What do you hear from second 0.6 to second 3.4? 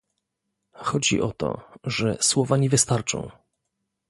Chodzi o to, że słowa nie wystarczą